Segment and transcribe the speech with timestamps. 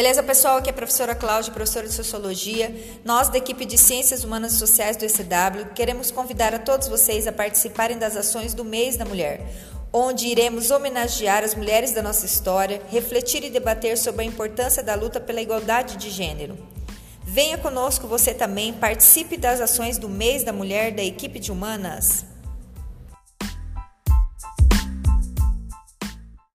[0.00, 0.56] Beleza, pessoal?
[0.56, 2.74] Aqui é a professora Cláudia, professora de Sociologia.
[3.04, 7.26] Nós, da equipe de Ciências Humanas e Sociais do ECW, queremos convidar a todos vocês
[7.26, 9.46] a participarem das ações do Mês da Mulher,
[9.92, 14.94] onde iremos homenagear as mulheres da nossa história, refletir e debater sobre a importância da
[14.94, 16.56] luta pela igualdade de gênero.
[17.22, 22.24] Venha conosco você também, participe das ações do Mês da Mulher da equipe de Humanas.